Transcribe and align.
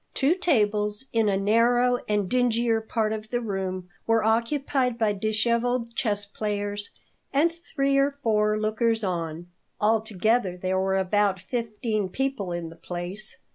Two 0.15 0.33
tables 0.33 1.05
in 1.13 1.29
a 1.29 1.37
narrow 1.37 1.99
and 2.07 2.27
dingier 2.27 2.81
part 2.81 3.13
of 3.13 3.29
the 3.29 3.39
room 3.39 3.87
were 4.07 4.23
occupied 4.23 4.97
by 4.97 5.13
disheveled 5.13 5.93
chess 5.95 6.25
players 6.25 6.89
and 7.31 7.51
three 7.51 7.99
or 7.99 8.17
four 8.23 8.57
lookers 8.59 9.03
on. 9.03 9.45
Altogether 9.79 10.57
there 10.57 10.79
were 10.79 10.97
about 10.97 11.39
fifteen 11.39 12.09
people 12.09 12.51
in 12.51 12.69
the 12.69 12.75
place. 12.75 13.37